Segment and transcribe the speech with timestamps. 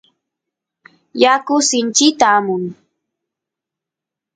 [1.21, 2.63] yaku sinchita amun